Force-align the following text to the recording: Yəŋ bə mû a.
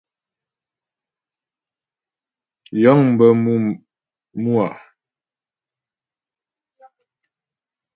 Yəŋ 2.81 2.99
bə 3.17 3.25
mû 4.41 4.51
a. 4.67 4.67